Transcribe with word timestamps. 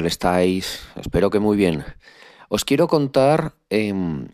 ¿qué 0.00 0.04
tal 0.04 0.06
estáis? 0.06 0.80
Espero 0.96 1.28
que 1.28 1.40
muy 1.40 1.58
bien. 1.58 1.84
Os 2.48 2.64
quiero 2.64 2.88
contar 2.88 3.52
em, 3.68 4.28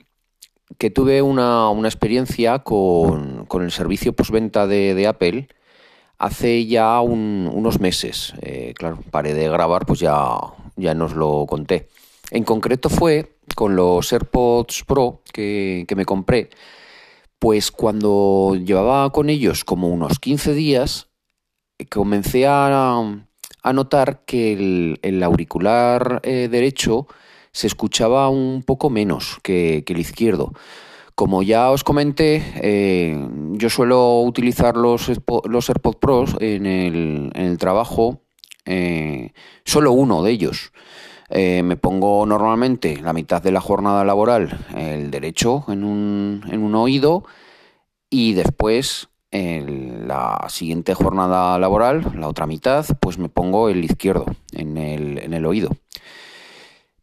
que 0.79 0.91
tuve 0.91 1.23
una, 1.23 1.73
experiencia 1.83 2.61
con, 2.61 3.49
el 3.61 3.73
servicio 3.73 4.13
postventa 4.13 4.69
de, 4.69 4.95
de 4.95 5.09
Apple 5.09 5.49
hace 6.19 6.67
ya 6.67 7.01
unos 7.01 7.81
meses. 7.81 8.33
Eh, 8.43 8.75
claro, 8.77 9.01
paré 9.11 9.35
de 9.35 9.49
grabar, 9.49 9.87
pues 9.87 9.99
ya, 9.99 10.39
ya 10.77 10.95
nos 10.95 11.15
lo 11.17 11.47
conté. 11.49 11.89
En 12.31 12.45
concreto 12.45 12.89
fue 12.89 13.37
con 13.57 13.75
los 13.75 14.13
AirPods 14.13 14.85
Pro 14.85 15.23
que, 15.33 15.85
que 15.89 15.97
me 15.97 16.05
compré. 16.05 16.49
Pues 17.41 17.73
cuando 17.73 18.55
llevaba 18.55 19.11
con 19.11 19.31
ellos 19.31 19.65
como 19.65 19.89
unos 19.89 20.21
15 20.21 20.55
días, 20.55 21.09
comencé 21.91 22.47
a, 22.47 23.26
a 23.67 23.73
notar 23.73 24.21
que 24.25 24.97
el, 25.03 25.23
auricular 25.25 26.21
eh, 26.23 26.47
derecho 26.49 27.09
se 27.51 27.67
escuchaba 27.67 28.29
un 28.29 28.63
poco 28.63 28.91
menos 28.91 29.39
que, 29.43 29.83
el 29.85 29.99
izquierdo. 29.99 30.53
Como 31.17 31.43
ya 31.43 31.71
os 31.73 31.83
comenté, 31.83 32.45
eh, 32.63 33.19
yo 33.55 33.69
suelo 33.69 34.21
utilizar 34.21 34.77
los, 34.77 35.11
los 35.49 35.69
AirPods 35.69 35.99
Pros 35.99 36.37
en 36.39 36.67
el, 36.67 37.59
trabajo, 37.59 38.21
eh, 38.67 39.33
solo 39.65 39.91
uno 39.91 40.23
de 40.23 40.31
ellos. 40.31 40.73
me 41.29 41.77
pongo 41.77 42.25
normalmente 42.25 42.99
la 43.03 43.13
mitad 43.13 43.43
de 43.43 43.51
la 43.51 43.61
jornada 43.61 44.05
laboral 44.05 44.65
el 44.77 45.11
derecho 45.11 45.65
en 45.67 45.83
un, 45.83 46.45
en 46.53 46.63
un 46.63 46.77
oído 46.77 47.25
y 48.11 48.35
después 48.35 49.09
en 49.37 50.09
la 50.09 50.47
siguiente 50.49 50.95
jornada 50.95 51.59
laboral, 51.59 52.13
la 52.17 52.29
otra 52.29 52.47
mitad, 52.47 52.87
pues 53.01 53.19
me 53.19 53.29
pongo 53.29 53.69
el 53.69 53.85
izquierdo 53.85 54.25
en 54.53 54.79
el, 54.79 55.47
oído. 55.47 55.71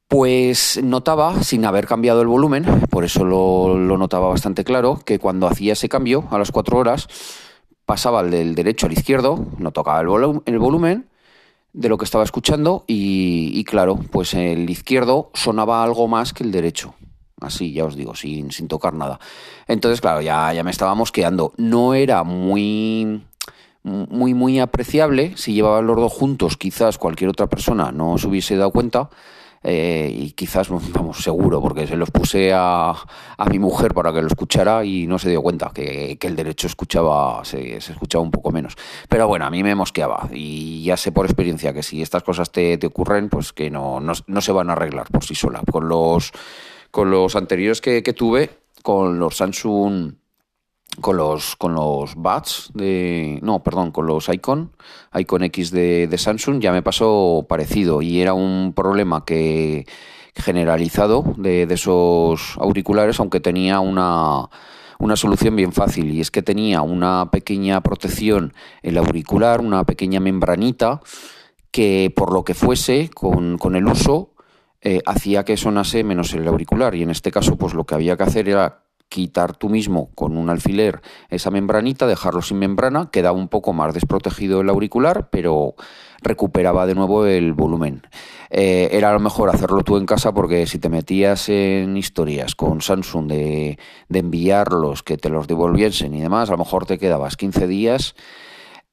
Pues 0.08 0.80
notaba, 0.84 1.44
sin 1.44 1.66
haber 1.66 1.88
cambiado 1.88 2.22
el 2.22 2.28
volumen, 2.28 2.66
por 2.90 3.04
eso 3.04 3.24
lo, 3.24 3.76
notaba 3.98 4.30
bastante 4.30 4.64
claro, 4.64 5.00
que 5.06 5.20
cuando 5.20 5.48
hacía 5.48 5.74
ese 5.74 5.90
cambio 5.90 6.28
a 6.32 6.38
las 6.38 6.52
cuatro 6.52 6.78
horas, 6.78 7.08
pasaba 7.86 8.24
del 8.24 8.56
derecho 8.56 8.88
al 8.88 8.94
izquierdo, 8.94 9.46
no 9.58 9.72
tocaba 9.72 10.02
el, 10.02 10.60
volumen 10.60 11.10
de 11.74 11.90
lo 11.90 11.98
que 11.98 12.06
estaba 12.06 12.24
escuchando 12.24 12.84
y, 12.88 13.64
claro, 13.66 14.00
pues 14.12 14.34
el 14.34 14.70
izquierdo 14.70 15.30
sonaba 15.34 15.84
algo 15.84 16.08
más 16.08 16.34
que 16.34 16.44
el 16.44 16.52
derecho 16.52 16.96
así 17.42 17.74
ya 17.74 17.86
os 17.86 17.96
digo, 17.96 18.16
sin, 18.16 18.52
sin 18.52 18.68
tocar 18.68 18.94
nada. 18.94 19.20
Entonces, 19.68 20.02
claro, 20.02 20.22
ya, 20.22 20.54
ya 20.54 20.64
me 20.64 20.72
estaba 20.72 20.96
mosqueando. 20.96 21.54
No 21.58 21.94
era 21.94 22.24
muy 22.24 23.22
muy 23.84 24.34
muy 24.34 24.60
apreciable 24.60 25.34
si 25.36 25.54
llevaban 25.54 25.86
los 25.86 25.98
dos 25.98 26.14
juntos 26.14 26.56
quizás 26.56 26.98
cualquier 26.98 27.30
otra 27.30 27.48
persona 27.48 27.92
no 27.92 28.18
se 28.18 28.28
hubiese 28.28 28.56
dado 28.56 28.72
cuenta 28.72 29.10
eh, 29.62 30.14
y 30.14 30.32
quizás 30.32 30.70
vamos 30.94 31.24
seguro 31.24 31.62
porque 31.62 31.88
se 31.88 31.96
los 31.96 32.12
puse 32.12 32.54
a, 32.54 32.92
a, 32.92 33.46
mi 33.50 33.60
mujer 33.60 33.94
para 33.94 34.12
que 34.12 34.22
lo 34.22 34.28
escuchara 34.28 34.84
y 34.84 35.08
no 35.08 35.20
se 35.20 35.30
dio 35.30 35.42
cuenta 35.42 35.72
que, 35.74 36.18
que 36.18 36.28
el 36.28 36.36
derecho 36.36 36.68
escuchaba 36.68 37.44
se, 37.46 37.80
se, 37.80 37.94
escuchaba 37.94 38.24
un 38.24 38.32
poco 38.32 38.52
menos 38.52 38.76
pero 39.08 39.28
bueno 39.28 39.46
a 39.46 39.50
mí 39.50 39.64
me 39.64 39.76
mosqueaba 39.76 40.30
y 40.34 40.84
ya 40.84 40.98
sé 40.98 41.12
por 41.12 41.26
experiencia 41.26 41.74
que 41.74 41.84
si 41.84 42.02
estas 42.02 42.24
cosas 42.24 42.52
te, 42.52 42.78
te 42.78 42.88
ocurren 42.88 43.30
pues 43.30 43.54
que 43.54 43.70
no, 43.70 44.00
no, 44.00 44.14
no 44.28 44.42
se 44.42 44.52
van 44.52 44.70
a 44.70 44.74
arreglar 44.74 45.08
por 45.10 45.24
sí 45.24 45.36
sola 45.36 45.62
con 45.70 45.88
los 45.88 46.32
con 46.94 47.10
los 47.10 47.36
anteriores 47.36 47.82
que, 47.82 48.04
tuve, 48.14 48.52
con 48.84 49.18
los 49.18 49.38
Samsung, 49.38 50.14
con 51.02 51.18
los, 51.18 51.56
con 51.56 51.74
los 51.74 52.14
Buds 52.14 52.70
de. 52.76 53.40
No, 53.42 53.64
perdón, 53.64 53.90
con 53.90 54.06
los 54.06 54.30
Icon, 54.30 54.72
Icon 55.16 55.44
X 55.46 55.72
de, 55.72 56.16
Samsung, 56.16 56.60
ya 56.60 56.72
me 56.72 56.84
pasó 56.84 57.48
parecido 57.50 58.04
y 58.04 58.22
era 58.22 58.36
un 58.36 58.74
problema 58.76 59.26
que 59.26 59.88
generalizado 60.36 61.34
de, 61.36 61.64
esos 61.64 62.58
auriculares, 62.60 63.20
aunque 63.20 63.40
tenía 63.40 63.80
una, 63.80 64.48
una 65.00 65.16
solución 65.16 65.56
bien 65.56 65.74
fácil 65.74 66.12
y 66.12 66.22
es 66.22 66.30
que 66.30 66.44
tenía 66.44 66.84
una 66.84 67.32
pequeña 67.32 67.82
protección 67.82 68.54
el 68.84 69.00
auricular, 69.00 69.62
una 69.62 69.84
pequeña 69.84 70.20
membranita 70.20 71.02
que 71.72 72.14
por 72.16 72.32
lo 72.32 72.44
que 72.44 72.54
fuese 72.54 73.10
con, 73.10 73.58
con 73.58 73.76
el 73.76 73.88
uso 73.88 74.33
eh, 74.84 75.02
hacía 75.06 75.46
que 75.46 75.58
sonase 75.58 76.04
menos 76.04 76.34
el 76.34 76.48
auricular. 76.48 76.94
Y 76.96 77.04
en 77.04 77.10
este 77.10 77.32
caso, 77.32 77.58
pues 77.58 77.74
lo 77.74 77.86
que 77.86 77.96
había 77.96 78.18
que 78.18 78.24
hacer 78.24 78.50
era 78.50 78.84
quitar 79.14 79.56
tú 79.56 79.70
mismo 79.70 80.10
con 80.16 80.38
un 80.38 80.50
alfiler 80.50 81.02
esa 81.30 81.52
membranita, 81.52 82.08
dejarlo 82.08 82.42
sin 82.42 82.58
membrana, 82.58 83.10
quedaba 83.12 83.38
un 83.38 83.48
poco 83.48 83.72
más 83.72 83.94
desprotegido 83.94 84.62
el 84.62 84.70
auricular, 84.70 85.30
pero 85.30 85.76
recuperaba 86.24 86.88
de 86.88 86.96
nuevo 86.96 87.26
el 87.28 87.54
volumen. 87.54 88.02
Eh, 88.50 88.90
era 88.92 89.12
a 89.12 89.14
lo 89.14 89.20
mejor 89.20 89.50
hacerlo 89.50 89.84
tú 89.84 89.98
en 89.98 90.08
casa 90.08 90.34
porque 90.34 90.66
si 90.66 90.80
te 90.80 90.90
metías 90.90 91.48
en 91.50 91.96
historias 91.96 92.56
con 92.56 92.82
Samsung 92.82 93.28
de, 93.28 93.78
de 94.10 94.20
enviarlos, 94.20 95.04
que 95.04 95.18
te 95.18 95.30
los 95.30 95.48
devolviesen 95.48 96.16
y 96.16 96.22
demás, 96.22 96.50
a 96.50 96.54
lo 96.54 96.58
mejor 96.58 96.88
te 96.88 96.98
quedabas 96.98 97.38
15 97.38 97.68
días 97.68 98.16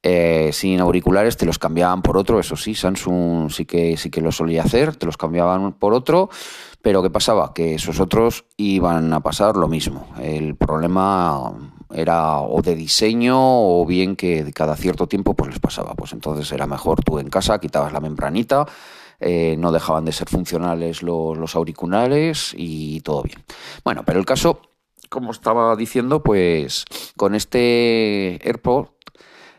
eh, 0.03 0.49
sin 0.51 0.79
auriculares 0.79 1.37
te 1.37 1.45
los 1.45 1.59
cambiaban 1.59 2.01
por 2.01 2.17
otro, 2.17 2.39
eso 2.39 2.55
sí, 2.55 2.73
Samsung 2.73 3.51
sí 3.51 3.65
que, 3.65 3.97
sí 3.97 4.09
que 4.09 4.21
lo 4.21 4.31
solía 4.31 4.63
hacer, 4.63 4.95
te 4.95 5.05
los 5.05 5.17
cambiaban 5.17 5.73
por 5.73 5.93
otro, 5.93 6.29
pero 6.81 7.03
¿qué 7.03 7.09
pasaba? 7.09 7.53
Que 7.53 7.75
esos 7.75 7.99
otros 7.99 8.45
iban 8.57 9.13
a 9.13 9.19
pasar 9.19 9.55
lo 9.55 9.67
mismo. 9.67 10.07
El 10.19 10.55
problema 10.55 11.53
era 11.93 12.39
o 12.39 12.61
de 12.61 12.75
diseño 12.75 13.37
o 13.37 13.85
bien 13.85 14.15
que 14.15 14.51
cada 14.53 14.75
cierto 14.75 15.07
tiempo 15.07 15.35
pues 15.35 15.51
les 15.51 15.59
pasaba. 15.59 15.93
Pues 15.93 16.13
entonces 16.13 16.51
era 16.51 16.65
mejor 16.65 17.03
tú 17.03 17.19
en 17.19 17.29
casa, 17.29 17.59
quitabas 17.59 17.93
la 17.93 17.99
membranita, 17.99 18.65
eh, 19.19 19.55
no 19.59 19.71
dejaban 19.71 20.05
de 20.05 20.11
ser 20.11 20.29
funcionales 20.29 21.03
los, 21.03 21.37
los 21.37 21.55
auriculares 21.55 22.55
y 22.57 23.01
todo 23.01 23.21
bien. 23.21 23.43
Bueno, 23.83 24.03
pero 24.03 24.19
el 24.19 24.25
caso, 24.25 24.61
como 25.09 25.31
estaba 25.31 25.75
diciendo, 25.75 26.23
pues 26.23 26.85
con 27.15 27.35
este 27.35 28.39
AirPod 28.43 28.87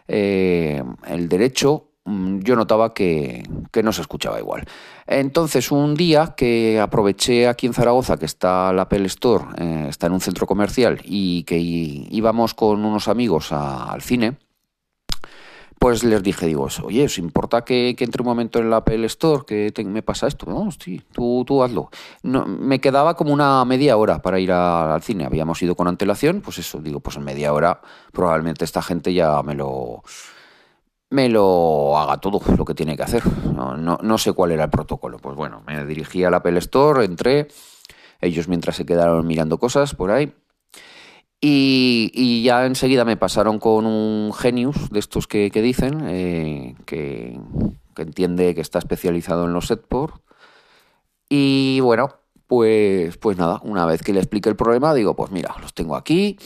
eh, 0.09 0.83
el 1.07 1.29
derecho 1.29 1.91
mm, 2.05 2.41
yo 2.41 2.57
notaba 2.57 2.95
que, 2.95 3.43
no 3.83 3.93
se 3.93 4.03
escuchaba 4.03 4.39
igual. 4.39 4.65
Entonces, 5.07 5.71
un 5.73 5.95
día 5.95 6.35
que 6.37 6.81
aproveché 6.81 7.49
aquí 7.49 7.67
en 7.67 7.75
Zaragoza, 7.75 8.17
que 8.17 8.27
está 8.27 8.73
la 8.73 8.83
Apple 8.83 9.07
Store, 9.07 9.45
eh, 9.59 9.87
está 9.89 10.07
en 10.07 10.13
un 10.13 10.21
centro 10.21 10.47
comercial, 10.47 11.01
y 11.05 11.45
que 11.45 11.59
íbamos 11.59 12.55
con 12.55 12.85
unos 12.85 13.09
amigos 13.09 13.53
al 13.53 14.03
cine, 14.03 14.37
pues 15.83 16.05
les 16.05 16.23
dije, 16.23 16.47
digo, 16.47 16.69
oye, 16.85 17.07
¿os 17.07 17.19
importa 17.19 17.65
que, 17.65 17.97
entre 17.99 18.23
un 18.23 18.29
momento 18.29 18.61
en 18.61 18.71
la 18.71 18.77
Apple 18.77 19.05
Store 19.07 19.45
que 19.45 19.73
me 19.85 20.01
pasa 20.01 20.29
esto? 20.29 20.47
No, 20.47 20.71
sí, 20.71 21.03
tú, 21.11 21.43
tú 21.45 21.61
hazlo. 21.61 21.91
No, 22.23 22.47
me 22.47 22.81
quedaba 22.81 23.17
como 23.17 23.33
una 23.33 23.65
media 23.65 23.97
hora 23.97 24.23
para 24.23 24.39
ir 24.39 24.53
al 24.53 25.03
cine. 25.03 25.25
Habíamos 25.25 25.61
ido 25.61 25.75
con 25.75 25.89
antelación, 25.89 26.41
pues 26.41 26.59
eso, 26.59 26.79
digo, 26.79 27.01
pues 27.01 27.17
en 27.17 27.25
media 27.25 27.53
hora 27.53 27.81
probablemente 28.13 28.65
esta 28.65 28.81
gente 28.81 29.13
ya 29.13 29.43
me 29.43 29.57
lo 29.57 30.05
me 31.11 31.29
lo 31.29 31.99
haga 31.99 32.19
todo 32.19 32.41
lo 32.57 32.65
que 32.65 32.75
tiene 32.75 32.97
que 32.97 33.03
hacer. 33.03 33.25
No, 33.53 33.77
no, 33.77 34.19
sé 34.19 34.33
cuál 34.35 34.53
era 34.53 34.63
el 34.63 34.71
protocolo. 34.71 35.19
Pues 35.19 35.35
bueno, 35.35 35.65
me 35.67 35.85
dirigí 35.85 36.23
al 36.23 36.35
Apple 36.35 36.61
Store, 36.61 37.05
entré, 37.05 37.49
ellos 38.21 38.47
mientras 38.47 38.77
se 38.77 38.87
quedaron 38.87 39.27
mirando 39.27 39.59
cosas 39.59 39.97
por 39.97 40.13
ahí, 40.13 40.33
y, 41.45 42.43
ya 42.45 42.65
enseguida 42.67 43.05
me 43.05 43.17
pasaron 43.17 43.59
con 43.59 43.85
un 43.85 44.33
genius 44.33 44.91
de 44.91 45.01
estos 45.01 45.27
que, 45.27 45.51
dicen, 45.51 46.07
eh, 46.07 46.77
que, 46.87 47.37
entiende 47.97 48.55
que 48.55 48.61
está 48.61 48.79
especializado 48.79 49.47
en 49.47 49.53
los 49.53 49.67
setport. 49.67 50.23
Y 51.29 51.81
bueno, 51.81 52.15
pues, 52.47 53.17
pues 53.17 53.39
nada, 53.39 53.61
una 53.65 53.87
vez 53.87 54.03
que 54.03 54.13
le 54.13 54.21
expliqué 54.21 54.51
el 54.51 54.57
problema, 54.57 54.95
digo, 54.95 55.17
pues 55.17 55.33
mira, 55.33 55.57
los 55.61 55.75
tengo 55.75 55.97
aquí. 55.97 56.39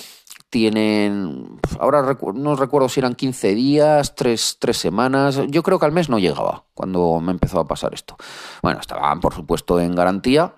Tienen, 0.49 1.59
ahora 1.79 2.17
no 2.35 2.57
recuerdo 2.57 2.89
si 2.89 3.01
eran 3.01 3.17
15 3.17 3.55
días, 3.55 4.15
3, 4.15 4.57
3 4.59 4.77
semanas, 4.77 5.41
yo 5.49 5.63
creo 5.63 5.79
que 5.79 5.85
al 5.85 5.93
mes 5.93 6.09
no 6.09 6.19
llegaba 6.19 6.65
cuando 6.73 7.21
me 7.21 7.33
empezó 7.33 7.61
a 7.61 7.67
pasar 7.67 7.93
esto. 7.93 8.17
Bueno, 8.63 8.81
estaban 8.81 9.21
por 9.21 9.35
supuesto 9.35 9.79
en 9.79 9.95
garantía 9.95 10.55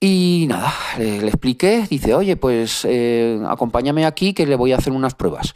y 0.00 0.46
nada, 0.48 0.72
le, 0.96 1.26
expliqué, 1.26 1.84
dice, 1.90 2.14
oye, 2.14 2.36
pues 2.36 2.84
eh, 2.88 3.42
acompáñame 3.48 4.06
aquí 4.06 4.32
que 4.32 4.46
le 4.46 4.54
voy 4.54 4.72
a 4.72 4.76
hacer 4.76 4.92
unas 4.92 5.16
pruebas. 5.16 5.54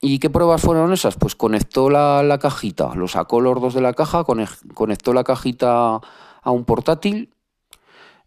¿Y 0.00 0.20
qué 0.20 0.30
pruebas 0.30 0.62
fueron 0.62 0.92
esas? 0.92 1.16
Pues 1.16 1.34
conectó 1.34 1.90
la, 1.90 2.38
cajita, 2.40 2.94
lo 2.94 3.08
sacó 3.08 3.40
los 3.42 3.60
dos 3.60 3.74
de 3.74 3.82
la 3.82 3.92
caja, 3.92 4.24
conectó 4.24 5.12
la 5.12 5.24
cajita 5.24 6.00
a 6.42 6.50
un 6.50 6.64
portátil, 6.64 7.34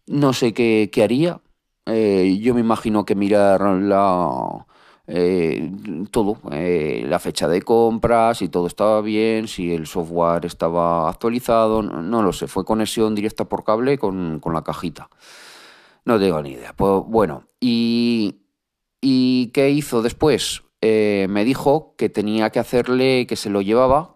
no 0.06 0.32
sé 0.32 0.54
qué, 0.54 0.90
haría. 1.02 1.40
Eh, 1.86 2.38
yo 2.40 2.54
me 2.54 2.60
imagino 2.60 3.04
que 3.04 3.16
mirar 3.16 3.60
la, 3.62 4.66
eh, 5.08 5.72
todo, 6.12 6.38
la 6.50 7.18
fecha 7.18 7.48
de 7.48 7.62
compras, 7.62 8.38
si 8.38 8.48
todo 8.48 8.68
estaba 8.68 9.00
bien, 9.00 9.48
si 9.48 9.74
el 9.74 9.86
software 9.88 10.46
estaba 10.46 11.08
actualizado, 11.08 11.82
no, 11.82 12.22
lo 12.22 12.32
sé, 12.32 12.46
fue 12.46 12.64
conexión 12.64 13.14
directa 13.16 13.44
por 13.46 13.64
cable 13.64 13.98
con, 13.98 14.38
con 14.40 14.52
la 14.52 14.62
cajita. 14.62 15.08
No 16.08 16.18
tengo 16.18 16.40
ni 16.40 16.52
idea. 16.52 16.72
Pues 16.72 17.02
bueno, 17.06 17.48
¿y, 17.60 18.40
y 19.02 19.48
qué 19.48 19.68
hizo 19.68 20.00
después? 20.00 20.62
Eh, 20.80 21.26
me 21.28 21.44
dijo 21.44 21.94
que 21.98 22.08
tenía 22.08 22.48
que 22.48 22.58
hacerle, 22.58 23.26
que 23.26 23.36
se 23.36 23.50
lo 23.50 23.60
llevaba 23.60 24.14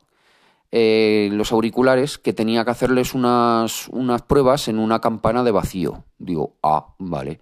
eh, 0.71 1.29
los 1.33 1.53
auriculares 1.53 2.17
que 2.17 2.33
tenía 2.33 2.65
que 2.65 2.71
hacerles 2.71 3.13
unas, 3.13 3.89
unas 3.89 4.23
pruebas 4.23 4.69
en 4.69 4.79
una 4.79 5.03
campana 5.03 5.45
de 5.45 5.51
vacío. 5.51 6.07
Digo, 6.17 6.57
ah, 6.63 6.95
vale. 6.99 7.41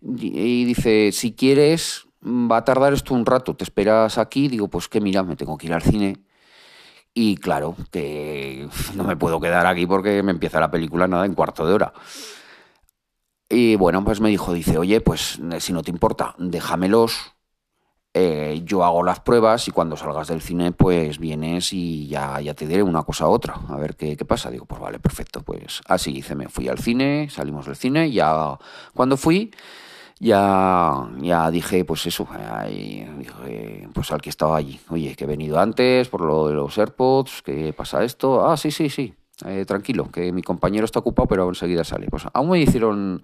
Y 0.00 0.64
dice, 0.64 1.12
si 1.12 1.34
quieres, 1.34 2.06
va 2.24 2.56
a 2.56 2.64
tardar 2.64 2.94
esto 2.94 3.12
un 3.12 3.26
rato, 3.26 3.56
te 3.56 3.64
esperas 3.64 4.16
aquí. 4.16 4.48
Digo, 4.48 4.68
pues 4.68 4.88
que 4.88 5.02
mira, 5.02 5.22
me 5.22 5.36
tengo 5.36 5.58
que 5.58 5.66
ir 5.66 5.74
al 5.74 5.82
cine. 5.82 6.16
Y 7.12 7.36
claro, 7.36 7.76
que 7.90 8.66
no 8.94 9.04
me 9.04 9.16
puedo 9.16 9.38
quedar 9.38 9.66
aquí 9.66 9.86
porque 9.86 10.22
me 10.22 10.30
empieza 10.30 10.60
la 10.60 10.70
película 10.70 11.06
nada 11.06 11.26
en 11.26 11.34
cuarto 11.34 11.66
de 11.66 11.74
hora. 11.74 11.92
Y 13.54 13.76
bueno, 13.76 14.02
pues 14.02 14.18
me 14.22 14.30
dijo, 14.30 14.54
dice, 14.54 14.78
oye, 14.78 15.02
pues 15.02 15.38
si 15.58 15.72
no 15.74 15.82
te 15.82 15.90
importa, 15.90 16.34
déjamelos, 16.38 17.34
eh, 18.14 18.62
yo 18.64 18.82
hago 18.82 19.02
las 19.02 19.20
pruebas 19.20 19.68
y 19.68 19.72
cuando 19.72 19.94
salgas 19.94 20.28
del 20.28 20.40
cine, 20.40 20.72
pues 20.72 21.18
vienes 21.18 21.74
y 21.74 22.08
ya, 22.08 22.40
ya 22.40 22.54
te 22.54 22.66
diré 22.66 22.82
una 22.82 23.02
cosa 23.02 23.28
u 23.28 23.30
otra, 23.30 23.60
a 23.68 23.76
ver 23.76 23.94
qué, 23.94 24.16
qué, 24.16 24.24
pasa. 24.24 24.50
Digo, 24.50 24.64
pues 24.64 24.80
vale, 24.80 24.98
perfecto, 25.00 25.42
pues 25.42 25.82
así 25.86 26.16
hice, 26.16 26.34
me 26.34 26.48
fui 26.48 26.66
al 26.68 26.78
cine, 26.78 27.28
salimos 27.28 27.66
del 27.66 27.76
cine, 27.76 28.10
ya 28.10 28.58
cuando 28.94 29.18
fui, 29.18 29.50
ya, 30.18 31.10
ya 31.20 31.50
dije, 31.50 31.84
pues 31.84 32.06
eso, 32.06 32.26
ahí, 32.30 33.06
dije, 33.18 33.86
pues 33.92 34.12
al 34.12 34.22
que 34.22 34.30
estaba 34.30 34.56
allí, 34.56 34.80
oye, 34.88 35.14
que 35.14 35.24
he 35.24 35.26
venido 35.26 35.60
antes 35.60 36.08
por 36.08 36.22
lo 36.22 36.48
de 36.48 36.54
los 36.54 36.78
AirPods, 36.78 37.42
que 37.42 37.74
pasa 37.74 38.02
esto, 38.02 38.46
ah, 38.48 38.56
sí, 38.56 38.70
sí, 38.70 38.88
sí, 38.88 39.14
eh, 39.46 39.64
tranquilo, 39.66 40.08
que 40.10 40.32
mi 40.32 40.42
compañero 40.42 40.84
está 40.84 41.00
ocupado, 41.00 41.28
pero 41.28 41.48
enseguida 41.48 41.84
sale. 41.84 42.06
Pues 42.10 42.24
aún 42.32 42.50
me 42.50 42.60
hicieron 42.60 43.22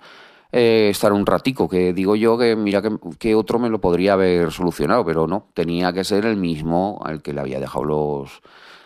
eh, 0.53 0.89
estar 0.91 1.13
un 1.13 1.27
ratico, 1.27 1.69
que 1.69 1.93
digo 1.93 2.17
yo 2.17 2.39
que 2.39 2.57
mira 2.57 2.83
que, 3.19 3.35
otro 3.35 3.59
me 3.59 3.69
lo 3.69 3.81
podría 3.81 4.15
haber 4.15 4.51
solucionado, 4.51 5.05
pero 5.05 5.27
no, 5.27 5.47
tenía 5.55 5.93
que 5.93 6.05
ser 6.05 6.25
el 6.25 6.37
mismo 6.37 7.01
al 7.05 7.23
que 7.23 7.33
le 7.33 7.41
había 7.41 7.61
dejado 7.61 7.85
los 7.85 8.41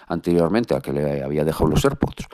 anteriormente, 0.08 0.75
al 0.75 0.82
que 0.82 0.93
le 0.93 1.23
había 1.23 1.44
dejado 1.44 1.70
los 1.70 1.84
AirPods. 1.84 2.26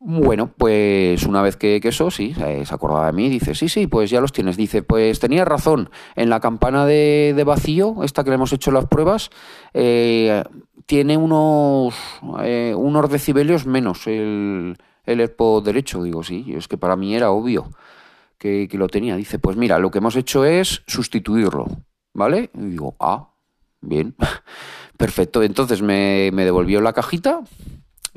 Bueno, 0.00 0.52
pues 0.56 1.24
una 1.24 1.42
vez 1.42 1.56
que, 1.56 1.80
eso, 1.82 2.10
sí, 2.10 2.32
se 2.34 2.74
acordaba 2.74 3.06
de 3.06 3.12
mí, 3.12 3.28
dice, 3.28 3.54
sí, 3.54 3.68
sí, 3.68 3.88
pues 3.88 4.10
ya 4.10 4.20
los 4.20 4.32
tienes. 4.32 4.56
Dice, 4.56 4.82
pues 4.82 5.18
tenía 5.18 5.44
razón, 5.44 5.90
en 6.14 6.30
la 6.30 6.40
campana 6.40 6.86
de, 6.86 7.42
vacío, 7.44 8.04
esta 8.04 8.22
que 8.22 8.30
le 8.30 8.36
hemos 8.36 8.52
hecho 8.52 8.70
las 8.70 8.86
pruebas, 8.86 9.30
eh, 9.74 10.44
tiene 10.86 11.16
unos, 11.16 11.94
eh, 12.42 12.74
unos 12.76 13.10
decibelios 13.10 13.66
menos 13.66 14.06
el, 14.06 14.76
el 15.04 15.34
derecho. 15.64 16.02
Digo, 16.02 16.22
sí, 16.22 16.52
es 16.56 16.68
que 16.68 16.78
para 16.78 16.96
mí 16.96 17.14
era 17.14 17.30
obvio 17.30 17.70
que, 18.38 18.68
lo 18.72 18.88
tenía. 18.88 19.16
Dice, 19.16 19.38
pues 19.38 19.56
mira, 19.56 19.78
lo 19.78 19.90
que 19.90 19.98
hemos 19.98 20.16
hecho 20.16 20.44
es 20.44 20.82
sustituirlo, 20.86 21.66
¿vale? 22.14 22.50
Y 22.54 22.66
digo, 22.66 22.96
ah, 23.00 23.30
bien, 23.80 24.14
perfecto. 24.96 25.42
Entonces 25.42 25.82
me, 25.82 26.30
devolvió 26.32 26.80
la 26.80 26.92
cajita, 26.92 27.40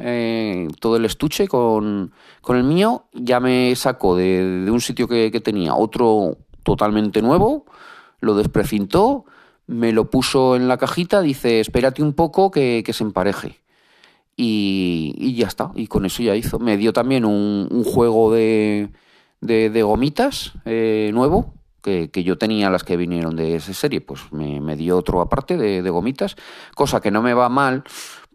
eh, 0.03 0.67
todo 0.79 0.97
el 0.97 1.05
estuche 1.05 1.47
con, 1.47 2.11
el 2.47 2.63
mío, 2.63 3.05
ya 3.13 3.39
me 3.39 3.75
sacó 3.75 4.15
de, 4.15 4.67
un 4.69 4.81
sitio 4.81 5.07
que, 5.07 5.31
tenía 5.41 5.75
otro 5.75 6.37
totalmente 6.63 7.21
nuevo, 7.21 7.65
lo 8.19 8.35
desprecintó, 8.35 9.25
me 9.67 9.91
lo 9.91 10.09
puso 10.09 10.55
en 10.55 10.67
la 10.67 10.77
cajita, 10.77 11.21
dice, 11.21 11.59
espérate 11.59 12.03
un 12.03 12.13
poco 12.13 12.51
que, 12.51 12.83
se 12.91 13.03
empareje. 13.03 13.61
Y, 14.35 15.35
ya 15.35 15.47
está, 15.47 15.71
y 15.75 15.87
con 15.87 16.05
eso 16.05 16.23
ya 16.23 16.35
hizo. 16.35 16.57
Me 16.57 16.77
dio 16.77 16.93
también 16.93 17.25
un 17.25 17.83
juego 17.83 18.33
de, 18.33 18.89
de, 19.41 19.83
gomitas 19.83 20.53
eh, 20.65 21.09
nuevo, 21.13 21.53
que, 21.81 22.09
yo 22.23 22.37
tenía 22.37 22.69
las 22.69 22.83
que 22.83 22.95
vinieron 22.95 23.35
de 23.35 23.55
esa 23.55 23.73
serie, 23.73 23.99
pues 24.01 24.31
me, 24.31 24.75
dio 24.75 24.97
otro 24.97 25.19
aparte 25.19 25.57
de, 25.57 25.89
gomitas, 25.89 26.35
cosa 26.75 27.01
que 27.01 27.11
no 27.11 27.21
me 27.21 27.33
va 27.33 27.49
mal 27.49 27.83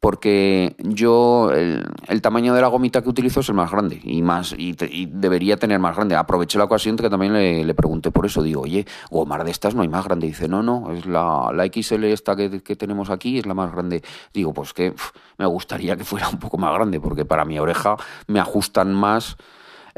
porque 0.01 0.77
yo 0.79 1.51
el, 1.53 2.23
tamaño 2.23 2.55
de 2.55 2.61
la 2.61 2.69
gomita 2.69 3.03
que 3.03 3.09
utilizo 3.09 3.41
es 3.41 3.49
el 3.49 3.55
más 3.55 3.71
grande 3.71 4.01
y 4.03 4.23
más 4.23 4.55
y, 4.57 4.75
debería 5.07 5.57
tener 5.57 5.79
más 5.79 5.97
grande. 5.97 6.15
Aproveché 6.15 6.59
la 6.59 6.65
ocasión 6.65 6.97
que 6.97 7.09
también 7.09 7.33
le, 7.33 7.75
pregunté 7.75 8.11
por 8.11 8.27
eso. 8.27 8.43
Digo, 8.43 8.63
oye, 8.63 8.87
gomar 9.11 9.45
de 9.45 9.51
estas 9.51 9.75
no 9.75 9.83
hay 9.83 9.89
más 9.89 10.05
grande. 10.05 10.27
dice, 10.27 10.49
no, 10.49 10.63
no, 10.63 10.93
es 10.93 11.07
la, 11.07 11.51
la 11.53 11.67
XL 11.67 12.05
esta 12.05 12.37
que, 12.37 12.77
tenemos 12.77 13.11
aquí, 13.11 13.39
es 13.39 13.47
la 13.47 13.55
más 13.55 13.73
grande. 13.73 14.03
Digo, 14.33 14.53
pues 14.53 14.73
que 14.73 14.95
me 15.39 15.47
gustaría 15.47 15.97
que 15.97 16.05
fuera 16.05 16.29
un 16.29 16.39
poco 16.39 16.59
más 16.59 16.73
grande 16.75 17.01
porque 17.01 17.25
para 17.25 17.45
mi 17.45 17.59
oreja 17.59 17.97
me 18.27 18.41
ajustan 18.41 18.95
más 18.95 19.37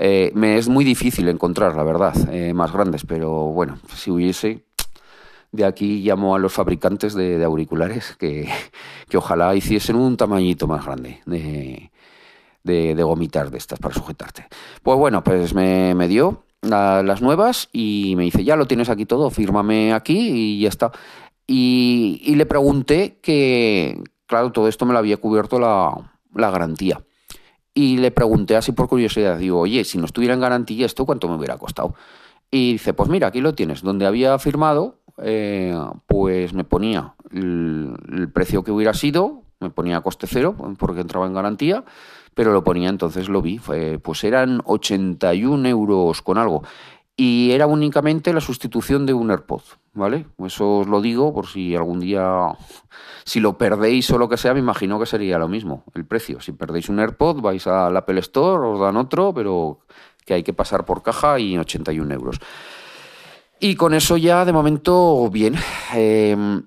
eh, 0.01 0.31
me 0.35 0.59
es 0.59 0.69
muy 0.69 0.85
difícil 0.85 1.29
encontrar, 1.29 1.75
la 1.75 1.83
verdad, 1.83 2.15
eh, 2.31 2.55
más 2.55 2.73
grandes, 2.73 3.05
pero 3.05 3.49
bueno, 3.49 3.81
si 3.93 4.13
hubiese, 4.13 4.65
de 5.53 5.65
aquí 5.65 6.03
llamo 6.03 6.35
a 6.35 6.39
los 6.39 6.53
fabricantes 6.53 7.15
de, 7.15 7.43
auriculares 7.43 8.17
que, 8.19 8.49
ojalá 9.15 9.55
hiciesen 9.55 9.97
un 9.97 10.17
tamañito 10.17 10.67
más 10.67 10.85
grande 10.85 11.21
de, 11.27 11.91
de, 12.63 13.03
gomitas 13.03 13.51
de 13.51 13.59
estas 13.59 13.79
para 13.79 13.95
sujetarte. 13.95 14.47
Pues 14.83 14.99
bueno, 14.99 15.25
pues 15.25 15.55
me, 15.55 16.09
dio 16.09 16.45
las 16.63 17.23
nuevas 17.23 17.69
y 17.73 18.15
me 18.17 18.25
dice, 18.25 18.45
ya 18.45 18.57
lo 18.57 18.67
tienes 18.67 18.91
aquí 18.91 19.07
todo, 19.07 19.31
fírmame 19.31 19.93
aquí 19.93 20.19
y 20.19 20.61
ya 20.61 20.69
está. 20.69 20.93
Y, 21.47 22.35
le 22.35 22.45
pregunté 22.45 23.19
que, 23.23 24.03
claro, 24.27 24.53
todo 24.53 24.69
esto 24.69 24.85
me 24.85 24.93
lo 24.93 24.99
había 24.99 25.17
cubierto 25.17 25.59
la, 25.59 25.95
la 26.35 26.51
garantía. 26.51 27.03
Y 27.73 27.99
le 27.99 28.11
pregunté 28.11 28.57
así 28.57 28.73
por 28.73 28.89
curiosidad, 28.89 29.39
digo, 29.39 29.61
oye, 29.61 29.85
si 29.85 29.99
no 29.99 30.05
estuviera 30.05 30.35
en 30.35 30.41
garantía 30.41 30.85
esto, 30.85 31.07
¿cuánto 31.07 31.29
me 31.29 31.37
hubiera 31.37 31.57
costado? 31.57 31.95
Y 32.51 32.73
dice, 32.73 32.93
pues 32.93 33.09
mira, 33.09 33.29
aquí 33.29 33.41
lo 33.41 33.55
tienes. 33.55 33.83
Donde 33.83 34.07
había 34.07 34.39
firmado, 34.39 34.98
eh, 35.23 35.75
pues 36.07 36.53
me 36.53 36.65
ponía 36.65 37.15
el, 37.33 38.31
precio 38.33 38.63
que 38.63 38.71
hubiera 38.71 38.95
sido, 38.95 39.43
me 39.61 39.71
ponía 39.71 40.01
coste 40.01 40.27
cero, 40.27 40.55
porque 40.79 41.01
entraba 41.01 41.27
en 41.27 41.35
garantía, 41.35 41.85
pero 42.35 42.53
lo 42.53 42.63
ponía, 42.63 42.89
entonces 42.89 43.29
lo 43.29 43.43
vi, 43.43 43.61
pues 44.03 44.25
eran 44.25 44.61
81 44.65 45.69
euros 45.69 46.23
con 46.23 46.39
algo. 46.39 46.63
Y 47.17 47.51
era 47.51 47.67
únicamente 47.67 48.33
la 48.33 48.41
sustitución 48.41 49.05
de 49.05 49.13
un 49.13 49.33
AirPod, 49.33 49.63
¿vale? 49.93 50.27
Eso 50.39 50.79
os 50.79 50.87
lo 50.87 51.01
digo 51.01 51.35
por 51.35 51.49
si 51.49 51.75
algún 51.75 51.99
día, 51.99 52.57
si 53.25 53.41
lo 53.41 53.59
perdéis 53.59 54.09
o 54.13 54.19
lo 54.19 54.29
que 54.29 54.37
sea, 54.37 54.55
me 54.55 54.61
imagino 54.61 55.01
que 55.01 55.07
sería 55.07 55.37
lo 55.37 55.49
mismo, 55.49 55.83
el 55.95 56.05
precio. 56.05 56.41
Si 56.41 56.53
perdéis 56.53 56.89
un 56.89 57.01
AirPod, 57.01 57.41
vais 57.41 57.67
al 57.67 57.97
Apple 57.97 58.21
Store, 58.21 58.69
os 58.69 58.79
dan 58.79 58.97
otro, 58.97 59.35
pero 59.35 59.81
que 60.25 60.35
hay 60.35 60.45
que 60.45 60.53
pasar 60.53 60.85
por 60.85 61.03
caja 61.03 61.41
y 61.41 61.59
81 61.59 62.15
euros. 62.15 62.39
Y 63.61 63.75
con 63.75 63.95
eso 63.95 64.17
ya, 64.17 64.45
de 64.45 64.53
momento, 64.53 65.29
bien. 65.31 65.55
Em, 65.95 66.63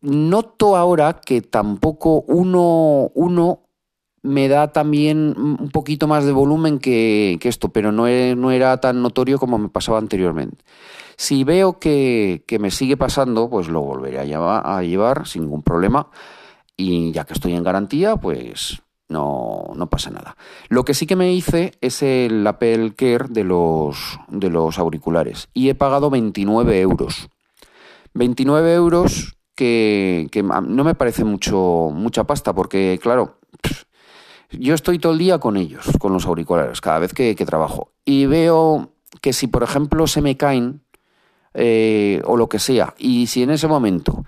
noto 0.00 0.76
ahora 0.76 1.20
que 1.24 1.42
tampoco 1.42 2.24
uno, 2.28 3.10
uno 3.14 3.60
me 4.22 4.48
da 4.48 4.72
también 4.72 5.34
un 5.36 5.68
poquito 5.70 6.08
más 6.08 6.24
de 6.24 6.32
volumen 6.32 6.78
que, 6.78 7.38
esto, 7.42 7.68
pero 7.68 7.92
no, 7.92 8.06
no, 8.36 8.50
era 8.50 8.80
tan 8.80 9.02
notorio 9.02 9.38
como 9.38 9.58
me 9.58 9.68
pasaba 9.68 9.98
anteriormente. 9.98 10.64
Si 11.16 11.44
veo 11.44 11.78
que, 11.78 12.42
me 12.58 12.70
sigue 12.70 12.96
pasando, 12.96 13.48
pues 13.50 13.68
lo 13.68 13.82
volveré 13.82 14.18
a 14.18 14.24
llevar, 14.24 14.62
a 14.66 14.82
llevar 14.82 15.26
sin 15.28 15.42
ningún 15.42 15.62
problema. 15.62 16.08
Y 16.76 17.12
ya 17.12 17.24
que 17.24 17.34
estoy 17.34 17.54
en 17.54 17.62
garantía, 17.62 18.16
pues 18.16 18.82
no, 19.08 19.72
no 19.74 19.88
pasa 19.88 20.10
nada. 20.10 20.36
Lo 20.68 20.84
que 20.84 20.94
sí 20.94 21.06
que 21.06 21.16
me 21.16 21.32
hice 21.32 21.72
es 21.80 22.02
el 22.02 22.46
Apple 22.46 22.94
Care 22.96 23.26
de 23.28 23.44
los, 23.44 24.18
de 24.28 24.50
los 24.50 24.78
auriculares 24.78 25.48
y 25.54 25.68
he 25.68 25.74
pagado 25.74 26.10
29 26.10 26.80
euros. 26.80 27.28
29 28.14 28.74
euros 28.74 29.36
que, 29.54 30.28
no 30.66 30.84
me 30.84 30.94
parece 30.94 31.24
mucho, 31.24 31.90
mucha 31.92 32.24
pasta 32.24 32.54
porque, 32.54 32.98
claro, 33.02 33.38
yo 34.50 34.74
estoy 34.74 34.98
todo 34.98 35.12
el 35.12 35.18
día 35.18 35.38
con 35.38 35.56
ellos, 35.56 35.84
con 35.98 36.12
los 36.12 36.26
auriculares, 36.26 36.80
cada 36.80 36.98
vez 36.98 37.12
que, 37.12 37.34
trabajo. 37.34 37.92
Y 38.04 38.26
veo 38.26 38.92
que 39.20 39.32
si, 39.32 39.46
por 39.46 39.62
ejemplo, 39.62 40.06
se 40.06 40.22
me 40.22 40.36
caen 40.36 40.82
eh, 41.54 42.20
o 42.24 42.36
lo 42.36 42.48
que 42.48 42.58
sea, 42.58 42.94
y 42.98 43.26
si 43.26 43.42
en 43.42 43.50
ese 43.50 43.68
momento 43.68 44.24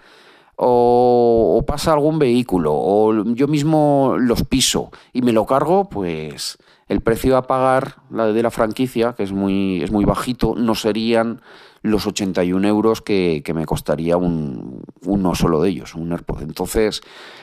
o, 0.56 1.62
pasa 1.66 1.92
algún 1.92 2.18
vehículo 2.18 2.72
o 2.74 3.24
yo 3.34 3.48
mismo 3.48 4.16
los 4.18 4.42
piso 4.44 4.90
y 5.12 5.22
me 5.22 5.32
lo 5.32 5.46
cargo, 5.46 5.88
pues 5.88 6.58
el 6.88 7.00
precio 7.00 7.36
a 7.36 7.46
pagar 7.46 7.96
la 8.10 8.26
de 8.26 8.42
la 8.42 8.50
franquicia, 8.50 9.14
que 9.14 9.22
es 9.22 9.32
muy, 9.32 9.82
es 9.82 9.90
muy 9.90 10.04
bajito, 10.04 10.54
no 10.56 10.74
serían 10.74 11.40
los 11.90 12.06
81 12.06 12.66
euros 12.66 13.02
que, 13.02 13.42
que 13.44 13.54
me 13.54 13.66
costaría 13.66 14.16
un, 14.16 14.82
uno 15.02 15.34
solo 15.34 15.62
de 15.62 15.70
ellos, 15.70 15.94
un 15.94 16.12
AirPod. 16.12 16.42
Entonces, 16.42 17.02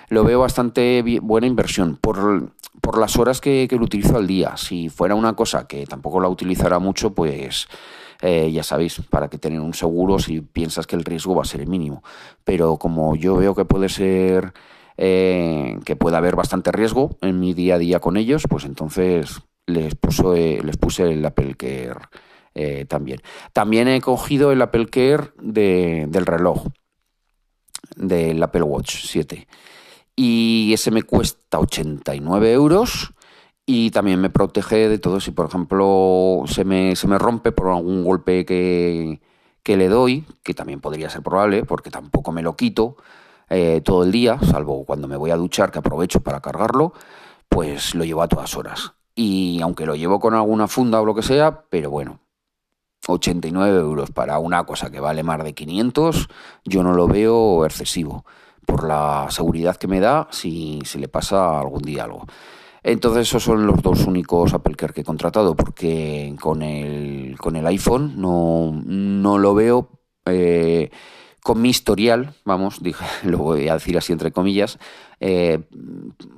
lo 0.09 0.23
veo 0.23 0.39
bastante 0.39 1.03
buena 1.21 1.47
inversión 1.47 1.97
por, 1.99 2.51
por 2.81 2.97
las 2.97 3.17
horas 3.17 3.41
que, 3.41 3.67
lo 3.71 3.83
utilizo 3.83 4.17
al 4.17 4.27
día. 4.27 4.57
Si 4.57 4.89
fuera 4.89 5.15
una 5.15 5.33
cosa 5.35 5.67
que 5.67 5.85
tampoco 5.85 6.19
la 6.19 6.29
utilizara 6.29 6.79
mucho, 6.79 7.13
pues 7.13 7.67
eh, 8.21 8.51
ya 8.51 8.63
sabéis, 8.63 9.01
para 9.09 9.29
que 9.29 9.37
tener 9.37 9.59
un 9.59 9.73
seguro 9.73 10.19
si 10.19 10.41
piensas 10.41 10.87
que 10.87 10.95
el 10.95 11.05
riesgo 11.05 11.35
va 11.35 11.43
a 11.43 11.45
ser 11.45 11.61
el 11.61 11.67
mínimo. 11.67 12.03
Pero 12.43 12.77
como 12.77 13.15
yo 13.15 13.37
veo 13.37 13.55
que 13.55 13.65
puede 13.65 13.89
ser, 13.89 14.53
eh, 14.97 15.79
que 15.85 15.95
puede 15.95 16.17
haber 16.17 16.35
bastante 16.35 16.71
riesgo 16.71 17.17
en 17.21 17.39
mi 17.39 17.53
día 17.53 17.75
a 17.75 17.79
día 17.79 17.99
con 17.99 18.17
ellos, 18.17 18.43
pues 18.49 18.65
entonces 18.65 19.41
les, 19.65 19.95
puso, 19.95 20.33
les 20.33 20.77
puse 20.77 21.11
el 21.11 21.25
Apple 21.25 21.55
Care 21.55 22.01
eh, 22.55 22.85
también. 22.85 23.21
También 23.51 23.87
he 23.87 24.01
cogido 24.01 24.51
el 24.51 24.61
Apple 24.61 24.87
Care 24.87 25.31
del 25.41 26.25
reloj, 26.25 26.67
del 27.95 28.41
Apple 28.41 28.63
Watch 28.63 29.05
7. 29.05 29.47
y 30.15 30.71
ese 30.73 30.91
me 30.91 31.03
cuesta 31.03 31.59
89 31.59 32.51
euros 32.51 33.13
y 33.65 33.91
también 33.91 34.19
me 34.19 34.29
protege 34.29 34.89
de 34.89 34.99
todo 34.99 35.19
si 35.19 35.31
por 35.31 35.47
ejemplo 35.47 36.43
se 36.47 36.65
me, 36.65 36.95
se 36.95 37.07
me 37.07 37.17
rompe 37.17 37.51
por 37.51 37.69
algún 37.69 38.03
golpe 38.03 38.45
que, 38.45 39.21
que 39.63 39.77
le 39.77 39.87
doy, 39.87 40.25
que 40.43 40.53
también 40.53 40.81
podría 40.81 41.09
ser 41.09 41.23
probable 41.23 41.63
porque 41.63 41.89
tampoco 41.89 42.31
me 42.31 42.41
lo 42.41 42.55
quito 42.55 42.97
eh, 43.49 43.81
todo 43.81 44.03
el 44.03 44.11
día, 44.11 44.39
salvo 44.39 44.85
cuando 44.85 45.07
me 45.07 45.17
voy 45.17 45.31
a 45.31 45.37
duchar 45.37 45.71
que 45.71 45.79
aprovecho 45.79 46.21
para 46.21 46.41
cargarlo, 46.41 46.93
pues 47.49 47.93
lo 47.95 48.03
llevo 48.03 48.23
a 48.23 48.27
todas 48.27 48.55
horas. 48.55 48.93
Y 49.15 49.61
aunque 49.61 49.85
lo 49.85 49.95
llevo 49.95 50.19
con 50.19 50.33
alguna 50.33 50.67
funda 50.67 50.99
o 50.99 51.05
lo 51.05 51.13
que 51.13 51.21
sea, 51.21 51.65
pero 51.69 51.91
bueno, 51.91 52.19
89 53.07 53.79
euros 53.79 54.11
para 54.11 54.39
una 54.39 54.63
cosa 54.65 54.89
que 54.89 54.99
vale 54.99 55.23
más 55.23 55.43
de 55.43 55.53
500, 55.53 56.29
yo 56.65 56.83
no 56.83 56.93
lo 56.93 57.07
veo 57.07 57.65
excesivo 57.65 58.25
por 58.65 58.87
la 58.87 59.27
seguridad 59.29 59.75
que 59.75 59.87
me 59.87 59.99
da 59.99 60.27
si, 60.31 60.79
si 60.85 60.99
le 60.99 61.07
pasa 61.07 61.59
algún 61.59 61.81
día 61.81 62.05
algo. 62.05 62.25
Entonces 62.83 63.27
esos 63.27 63.43
son 63.43 63.65
los 63.65 63.81
dos 63.81 64.05
únicos 64.05 64.53
Apple 64.53 64.75
Care 64.75 64.93
que 64.93 65.01
he 65.01 65.05
contratado 65.05 65.55
porque 65.55 66.35
con 66.39 66.61
el, 66.61 67.37
con 67.37 67.55
el 67.55 67.65
iPhone 67.67 68.13
no, 68.17 68.73
no 68.85 69.37
lo 69.37 69.55
veo 69.55 69.89
eh, 70.25 70.89
con 71.41 71.61
mi 71.61 71.69
historial, 71.69 72.33
vamos, 72.45 72.77
dije, 72.83 73.05
lo 73.23 73.37
voy 73.39 73.67
a 73.69 73.75
decir 73.75 73.97
así 73.97 74.11
entre 74.11 74.31
comillas, 74.31 74.79
eh, 75.19 75.59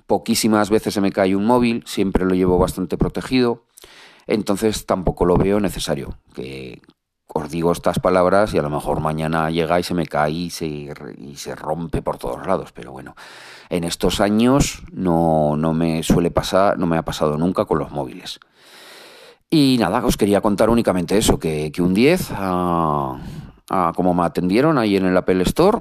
poquísimas 0.07 0.69
veces 0.69 0.93
se 0.93 1.01
me 1.01 1.11
cae 1.11 1.35
un 1.35 1.45
móvil, 1.45 1.83
siempre 1.85 2.25
lo 2.25 2.35
llevo 2.35 2.57
bastante 2.57 2.97
protegido, 2.97 3.63
entonces 4.27 4.85
tampoco 4.85 5.25
lo 5.25 5.37
veo 5.37 5.59
necesario 5.59 6.17
que, 6.33 6.81
os 7.37 7.49
digo 7.49 7.73
estas 7.73 7.99
palabras 7.99 8.53
y 8.53 8.57
a 8.57 8.61
lo 8.61 8.69
mejor 8.69 9.01
mañana 9.01 9.49
llega 9.49 9.77
y 9.77 9.83
se 9.83 9.93
me 9.93 10.05
cae 10.05 10.31
y 10.31 10.49
se, 10.49 10.65
y 11.17 11.35
se 11.35 11.53
rompe 11.53 12.01
por 12.01 12.17
todos 12.17 12.47
lados. 12.47 12.71
Pero 12.71 12.93
bueno, 12.93 13.13
en 13.69 13.83
estos 13.83 14.21
años 14.21 14.83
no, 14.93 15.57
no 15.57 15.73
me 15.73 16.01
suele 16.01 16.31
pasar, 16.31 16.79
no 16.79 16.85
me 16.85 16.97
ha 16.97 17.03
pasado 17.03 17.37
nunca 17.37 17.65
con 17.65 17.79
los 17.79 17.91
móviles. 17.91 18.39
Y 19.49 19.75
nada, 19.79 20.05
os 20.05 20.15
quería 20.15 20.39
contar 20.39 20.69
únicamente 20.69 21.17
eso, 21.17 21.37
que, 21.37 21.73
que 21.73 21.81
un 21.81 21.93
10, 21.93 22.31
a, 22.31 23.19
a 23.69 23.93
como 23.93 24.13
me 24.13 24.23
atendieron 24.23 24.77
ahí 24.77 24.95
en 24.95 25.05
el 25.05 25.17
Apple 25.17 25.43
Store, 25.43 25.79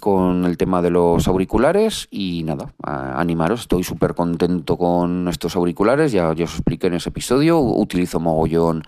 con 0.00 0.44
el 0.44 0.56
tema 0.56 0.82
de 0.82 0.90
los 0.90 1.28
auriculares 1.28 2.08
y 2.10 2.42
nada, 2.44 2.72
animaros, 2.82 3.62
estoy 3.62 3.84
súper 3.84 4.14
contento 4.14 4.76
con 4.76 5.28
estos 5.28 5.56
auriculares, 5.56 6.12
ya, 6.12 6.32
ya 6.34 6.44
os 6.44 6.54
expliqué 6.54 6.88
en 6.88 6.94
ese 6.94 7.10
episodio, 7.10 7.58
utilizo 7.58 8.20
mogollón 8.20 8.82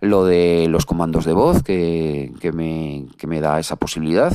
lo 0.00 0.24
de 0.24 0.66
los 0.68 0.86
comandos 0.86 1.24
de 1.24 1.32
voz 1.32 1.62
que, 1.62 2.32
me, 2.54 3.06
me, 3.26 3.40
da 3.40 3.58
esa 3.58 3.76
posibilidad. 3.76 4.32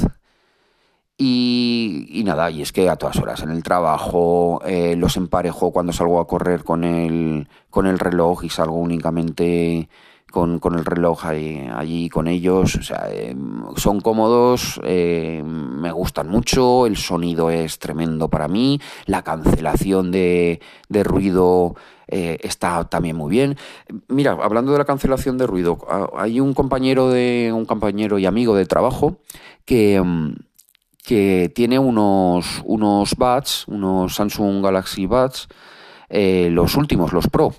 Y, 1.18 2.24
nada, 2.26 2.50
y 2.52 2.62
es 2.62 2.72
que 2.72 2.90
a 2.90 2.96
todas 2.96 3.18
horas 3.18 3.44
en 3.44 3.52
el 3.52 3.64
trabajo 3.64 4.62
eh, 4.66 4.96
los 4.98 5.16
emparejo 5.16 5.72
cuando 5.72 5.94
salgo 5.94 6.20
a 6.20 6.28
correr 6.28 6.64
con 6.64 6.84
el, 6.84 7.48
con 7.70 7.86
el 7.86 8.00
reloj 8.00 8.44
y 8.44 8.50
salgo 8.50 8.76
únicamente 8.78 9.90
con, 10.34 10.60
el 10.76 10.84
reloj 10.84 11.28
ahí, 11.28 11.70
allí 11.72 12.10
con 12.10 12.28
ellos. 12.28 12.76
O 12.76 12.82
sea, 12.82 13.08
eh, 13.12 13.36
son 13.76 14.02
cómodos, 14.02 14.82
eh, 14.84 15.44
me 15.46 15.92
gustan 15.92 16.28
mucho, 16.28 16.88
el 16.88 16.98
sonido 16.98 17.52
es 17.52 17.78
tremendo 17.78 18.30
para 18.30 18.48
mí, 18.48 18.82
la 19.06 19.22
cancelación 19.22 20.12
de, 20.12 20.60
de 20.90 21.04
ruido 21.04 21.76
eh, 22.08 22.40
está 22.42 22.84
también 22.86 23.16
muy 23.16 23.30
bien. 23.30 23.58
Mira, 24.08 24.32
hablando 24.32 24.72
de 24.72 24.80
la 24.80 24.86
cancelación 24.86 25.38
de 25.38 25.46
ruido, 25.46 25.78
hay 26.18 26.40
un 26.40 26.56
compañero 26.56 27.10
de 27.10 27.52
un 27.54 27.66
compañero 27.66 28.18
y 28.18 28.26
amigo 28.26 28.56
de 28.56 28.66
trabajo 28.66 29.20
que, 29.66 30.02
mm, 30.02 30.34
que 31.06 31.52
tiene 31.54 31.78
unos, 31.78 32.64
unos 32.66 33.16
Buds, 33.16 33.68
unos 33.68 34.16
Samsung 34.16 34.64
Galaxy 34.64 35.06
Buds, 35.06 35.48
los 36.10 36.76
últimos, 36.76 37.14
los 37.14 37.28
Pro 37.28 37.54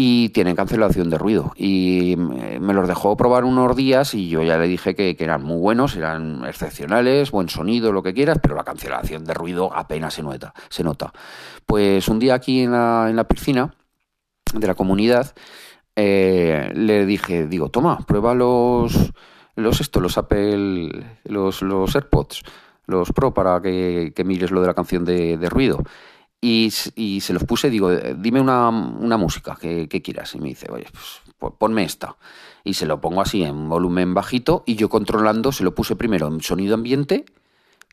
y 0.00 0.28
tienen 0.28 0.54
cancelación 0.54 1.10
de 1.10 1.18
ruido. 1.18 1.52
Y 1.56 2.14
me 2.16 2.72
los 2.72 2.86
dejó 2.86 3.16
probar 3.16 3.42
unos 3.42 3.74
días 3.74 4.14
y 4.14 4.28
yo 4.28 4.44
ya 4.44 4.56
le 4.56 4.68
dije 4.68 4.94
que, 4.94 5.16
eran 5.18 5.42
muy 5.42 5.58
buenos, 5.58 5.96
eran 5.96 6.44
excepcionales, 6.46 7.32
buen 7.32 7.48
sonido, 7.48 7.90
lo 7.90 8.04
que 8.04 8.14
quieras, 8.14 8.38
pero 8.40 8.54
la 8.54 8.62
cancelación 8.62 9.24
de 9.24 9.34
ruido 9.34 9.74
apenas 9.74 10.14
se 10.14 10.22
nota. 10.22 10.54
Se 10.68 10.84
nota. 10.84 11.12
Pues 11.66 12.06
un 12.06 12.20
día 12.20 12.34
aquí 12.34 12.60
en 12.60 12.70
la, 12.70 13.26
piscina 13.28 13.74
de 14.54 14.68
la 14.68 14.76
comunidad 14.76 15.34
eh, 15.96 16.70
le 16.76 17.04
dije, 17.04 17.48
digo, 17.48 17.68
toma, 17.68 17.98
prueba 18.06 18.34
los, 18.34 19.10
los 19.56 19.80
esto, 19.80 19.98
los 19.98 20.16
Apple, 20.16 20.90
los, 21.24 21.60
los 21.62 21.96
AirPods, 21.96 22.42
los 22.86 23.10
Pro 23.10 23.34
para 23.34 23.60
que, 23.60 24.12
mires 24.24 24.52
lo 24.52 24.60
de 24.60 24.68
la 24.68 24.74
canción 24.74 25.04
de 25.04 25.48
ruido. 25.50 25.82
Y, 26.40 26.70
se 26.70 27.32
los 27.32 27.44
puse, 27.44 27.68
digo, 27.68 27.90
eh, 27.90 28.14
dime 28.16 28.40
una, 28.40 28.70
música 28.70 29.56
que, 29.60 29.88
quieras. 29.88 30.34
Y 30.34 30.38
me 30.38 30.48
dice, 30.48 30.66
oye, 30.70 30.86
pues 31.38 31.52
ponme 31.58 31.82
esta. 31.82 32.16
Y 32.64 32.74
se 32.74 32.86
lo 32.86 33.00
pongo 33.00 33.20
así 33.20 33.42
en 33.42 33.68
volumen 33.68 34.14
bajito 34.14 34.62
y 34.66 34.76
yo 34.76 34.88
controlando, 34.88 35.52
se 35.52 35.64
lo 35.64 35.74
puse 35.74 35.96
primero 35.96 36.28
en 36.28 36.40
sonido 36.40 36.74
ambiente, 36.74 37.24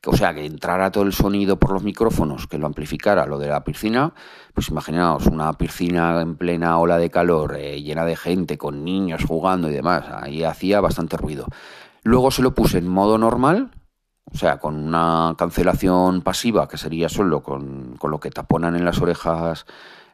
o 0.05 0.15
sea, 0.15 0.33
que 0.33 0.45
entrara 0.45 0.91
todo 0.91 1.03
el 1.03 1.13
sonido 1.13 1.57
por 1.57 1.71
los 1.71 1.83
micrófonos, 1.83 2.47
que 2.47 2.57
lo 2.57 2.67
amplificara 2.67 3.25
lo 3.25 3.39
de 3.39 3.47
la 3.47 3.63
piscina. 3.63 4.13
Pues 4.53 4.69
imaginaos 4.69 5.25
una 5.25 5.51
piscina 5.53 6.21
en 6.21 6.35
plena 6.35 6.77
ola 6.77 6.97
de 6.97 7.09
calor, 7.09 7.55
eh, 7.57 7.81
llena 7.81 8.05
de 8.05 8.15
gente, 8.15 8.57
con 8.57 8.83
niños 8.83 9.23
jugando 9.25 9.69
y 9.69 9.73
demás. 9.73 10.05
Ahí 10.09 10.43
hacía 10.43 10.79
bastante 10.81 11.17
ruido. 11.17 11.47
Luego 12.03 12.29
se 12.29 12.43
lo 12.43 12.53
puse 12.53 12.77
en 12.77 12.87
modo 12.87 13.17
normal, 13.17 13.71
o 14.33 14.37
sea, 14.37 14.57
con 14.57 14.75
una 14.75 15.35
cancelación 15.37 16.21
pasiva, 16.21 16.67
que 16.67 16.77
sería 16.77 17.09
solo 17.09 17.43
con, 17.43 17.97
lo 18.01 18.19
que 18.19 18.31
taponan 18.31 18.75
en 18.75 18.83
las 18.83 18.99
orejas 18.99 19.65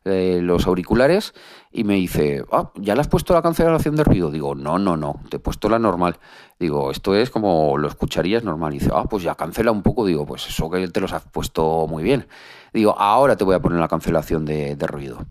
eh, 0.04 0.40
los 0.42 0.68
auriculares, 0.68 1.34
y 1.72 1.84
me 1.84 1.96
dice, 1.96 2.44
ah, 2.52 2.72
¿ya 2.76 2.96
le 2.96 3.02
has 3.02 3.08
puesto 3.08 3.34
la 3.34 3.42
cancelación 3.42 3.96
de 3.96 4.04
ruido? 4.04 4.30
Digo, 4.30 4.56
no, 4.56 4.78
no, 4.80 4.98
no, 4.98 5.22
te 5.30 5.38
he 5.38 5.40
puesto 5.40 5.70
la 5.70 5.80
normal. 5.80 6.18
Digo, 6.60 6.92
esto 6.92 7.16
es 7.16 7.30
como 7.30 7.78
lo 7.78 7.88
escucharías 7.88 8.44
normal. 8.44 8.74
Y 8.74 8.80
dice, 8.80 8.92
ah, 8.94 9.06
pues 9.10 9.24
ya 9.24 9.36
cancela 9.36 9.72
un 9.72 9.82
poco. 9.82 10.06
Digo, 10.06 10.26
pues 10.26 10.48
eso 10.48 10.70
que 10.70 10.88
te 10.90 11.00
los 11.00 11.14
has 11.14 11.24
puesto 11.24 11.88
muy 11.88 12.04
bien. 12.04 12.28
Digo, 12.74 12.96
ahora 12.98 13.36
te 13.38 13.44
voy 13.44 13.56
a 13.56 13.62
poner 13.62 13.80
la 13.80 13.88
cancelación 13.88 14.46
de, 14.46 14.76
de 14.76 14.88
ruido. 14.88 15.26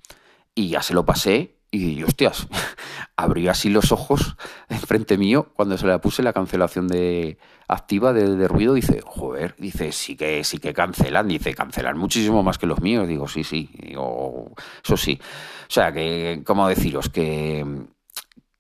Y 0.55 0.69
ya 0.69 0.83
se 0.83 0.95
lo 0.95 1.05
pasé 1.05 1.60
y 1.71 2.03
hostias, 2.03 2.49
abrió 3.17 3.51
así 3.51 3.71
los 3.71 3.93
ojos 3.93 4.37
enfrente 4.69 5.17
mío 5.17 5.53
cuando 5.55 5.79
se 5.79 5.87
le 5.87 5.99
puse 5.99 6.23
la 6.23 6.33
cancelación 6.33 6.89
de 6.89 7.39
activa 7.69 8.13
de, 8.13 8.49
ruido. 8.49 8.75
Dice, 8.75 9.01
joder, 9.05 9.55
dice, 9.59 9.93
sí 9.93 10.17
que, 10.17 10.43
sí 10.45 10.59
que 10.59 10.75
cancelan. 10.75 11.29
Dice, 11.29 11.55
cancelan 11.55 11.97
muchísimo 11.97 12.43
más 12.43 12.59
que 12.59 12.67
los 12.67 12.81
míos. 12.81 13.07
Digo, 13.07 13.29
sí, 13.29 13.45
sí, 13.45 13.71
digo, 13.81 14.53
eso 14.85 14.97
sí. 14.97 15.19
O 15.23 15.73
sea, 15.73 15.93
que, 15.93 16.43
¿cómo 16.45 16.69
deciros? 16.69 17.09
Que 17.09 17.65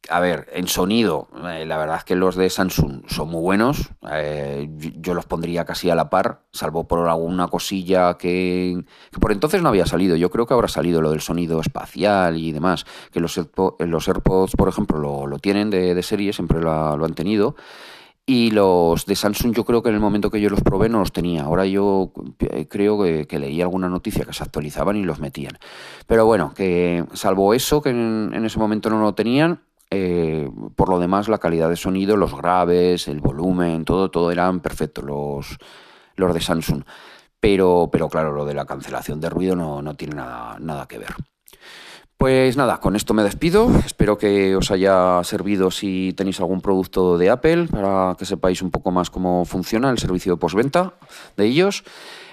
a 0.08 0.20
ver, 0.20 0.48
en 0.52 0.66
sonido, 0.66 1.28
eh, 1.44 1.66
la 1.66 1.76
verdad 1.76 1.98
es 1.98 2.04
que 2.04 2.16
los 2.16 2.34
de 2.34 2.48
Samsung 2.48 3.02
son 3.06 3.28
muy 3.28 3.40
buenos. 3.40 3.90
Eh, 4.10 4.68
yo, 4.96 5.14
los 5.14 5.26
pondría 5.26 5.64
casi 5.64 5.90
a 5.90 5.94
la 5.94 6.08
par, 6.08 6.42
salvo 6.52 6.88
por 6.88 7.08
alguna 7.08 7.48
cosilla 7.48 8.16
que, 8.16 8.82
por 9.20 9.32
entonces 9.32 9.62
no 9.62 9.68
había 9.68 9.86
salido. 9.86 10.16
Yo 10.16 10.30
creo 10.30 10.46
que 10.46 10.54
habrá 10.54 10.68
salido 10.68 11.02
lo 11.02 11.10
del 11.10 11.20
sonido 11.20 11.60
espacial 11.60 12.38
y 12.38 12.52
demás. 12.52 12.86
Que 13.12 13.20
los, 13.20 13.38
los 13.78 14.08
AirPods, 14.08 14.56
por 14.56 14.68
ejemplo, 14.68 15.26
lo, 15.26 15.38
tienen 15.38 15.70
de, 15.70 16.02
serie, 16.02 16.32
siempre 16.32 16.60
lo, 16.60 16.96
lo, 16.96 17.04
han 17.04 17.14
tenido. 17.14 17.54
Y 18.26 18.52
los 18.52 19.06
de 19.06 19.16
Samsung 19.16 19.54
yo 19.54 19.64
creo 19.64 19.82
que 19.82 19.88
en 19.88 19.96
el 19.96 20.00
momento 20.00 20.30
que 20.30 20.40
yo 20.40 20.50
los 20.50 20.62
probé 20.62 20.88
no 20.88 21.00
los 21.00 21.12
tenía. 21.12 21.42
Ahora 21.44 21.66
yo 21.66 22.12
eh, 22.38 22.66
creo 22.68 23.02
que, 23.02 23.38
leí 23.38 23.60
alguna 23.60 23.88
noticia 23.88 24.24
que 24.24 24.32
se 24.32 24.42
actualizaban 24.42 24.96
y 24.96 25.02
los 25.02 25.20
metían. 25.20 25.58
Pero 26.06 26.26
bueno, 26.26 26.52
que 26.54 27.04
salvo 27.12 27.54
eso, 27.54 27.82
que 27.82 27.90
en, 27.90 28.30
en 28.32 28.44
ese 28.44 28.58
momento 28.58 28.88
no 28.88 29.00
lo 29.00 29.14
tenían, 29.14 29.60
eh, 29.90 30.48
por 30.76 30.88
lo 30.88 30.98
demás, 30.98 31.28
la 31.28 31.38
calidad 31.38 31.68
de 31.68 31.76
sonido, 31.76 32.16
los 32.16 32.34
graves, 32.34 33.08
el 33.08 33.20
volumen, 33.20 33.84
todo, 33.84 34.10
todo 34.10 34.30
eran 34.30 34.60
perfectos 34.60 35.04
los, 35.04 35.58
los 36.16 36.34
de 36.34 36.40
Samsung. 36.40 36.84
Pero, 37.40 37.88
pero 37.90 38.08
claro, 38.08 38.32
lo 38.32 38.44
de 38.44 38.54
la 38.54 38.66
cancelación 38.66 39.20
de 39.20 39.30
ruido 39.30 39.56
no, 39.56 39.82
no 39.82 39.94
tiene 39.94 40.16
nada, 40.16 40.58
nada 40.60 40.86
que 40.86 40.98
ver. 40.98 41.14
Pues 42.20 42.58
nada, 42.58 42.80
con 42.80 42.96
esto 42.96 43.14
me 43.14 43.22
despido. 43.22 43.70
Espero 43.86 44.18
que 44.18 44.54
os 44.54 44.70
haya 44.70 45.24
servido 45.24 45.70
si 45.70 46.12
tenéis 46.14 46.38
algún 46.38 46.60
producto 46.60 47.16
de 47.16 47.30
Apple 47.30 47.68
para 47.68 48.14
que 48.18 48.26
sepáis 48.26 48.60
un 48.60 48.70
poco 48.70 48.90
más 48.90 49.08
cómo 49.08 49.46
funciona 49.46 49.88
el 49.88 49.98
servicio 49.98 50.34
de 50.34 50.38
postventa 50.38 50.92
de 51.38 51.46
ellos. 51.46 51.82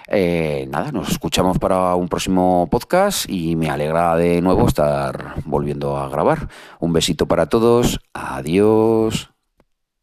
Eh, 0.08 0.68
nada, 0.70 0.92
nos 0.92 1.10
escuchamos 1.10 1.60
para 1.60 1.96
un 1.96 2.08
próximo 2.08 2.68
podcast 2.72 3.30
y 3.30 3.56
me 3.56 3.70
alegra 3.70 4.16
de 4.16 4.42
nuevo 4.42 4.68
estar 4.68 5.36
volviendo 5.46 5.98
a 5.98 6.10
grabar. 6.10 6.50
Un 6.80 6.94
besito 6.94 7.28
para 7.28 7.48
todos. 7.48 8.00
Adiós. 8.14 9.37